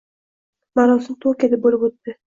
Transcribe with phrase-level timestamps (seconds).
[0.79, 2.17] Marosim Tokioda bo'lib o'tdi